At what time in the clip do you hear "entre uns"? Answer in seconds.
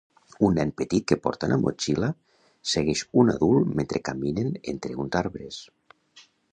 4.75-5.23